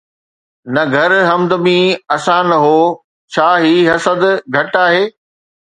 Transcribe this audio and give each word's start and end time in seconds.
نه 0.73 0.83
گھر 0.95 1.11
حمدمي 1.29 1.79
اسان 2.15 2.43
'نه 2.49 2.57
هو' 2.63 2.81
ڇا 3.33 3.49
هي 3.63 3.73
حسد 3.91 4.21
گهٽ 4.53 4.71
آهي؟ 4.85 5.03